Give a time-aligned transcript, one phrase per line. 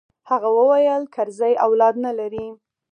[0.29, 2.47] هغه وويل کرزى اولاد نه لري.